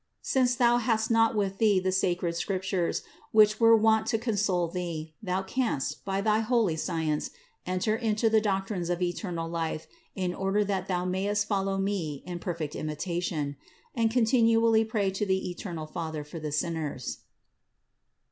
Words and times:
Since 0.23 0.55
thou 0.55 0.77
hast 0.77 1.11
not 1.11 1.35
with 1.35 1.59
thee 1.59 1.79
the 1.79 1.91
sacred 1.91 2.35
Scriptures, 2.35 3.03
which 3.31 3.59
were 3.59 3.77
wont 3.77 4.07
to 4.07 4.17
console 4.17 4.67
thee, 4.67 5.13
thou 5.21 5.43
canst, 5.43 6.03
by 6.03 6.23
my 6.23 6.39
holy 6.39 6.75
science, 6.75 7.29
enter 7.67 7.95
into 7.95 8.27
the 8.27 8.41
doctrines 8.41 8.89
of 8.89 9.03
eternal 9.03 9.47
life, 9.47 9.85
in 10.15 10.33
order 10.33 10.63
that 10.65 10.87
thou 10.87 11.05
mayest 11.05 11.47
follow 11.47 11.77
Me 11.77 12.23
in 12.25 12.39
perfect 12.39 12.75
imitation. 12.75 13.57
And 13.93 14.09
continually 14.09 14.83
pray 14.83 15.11
to 15.11 15.23
the 15.23 15.51
eternal 15.51 15.85
Father 15.85 16.23
for 16.23 16.39
the 16.39 16.51
sinners." 16.51 17.19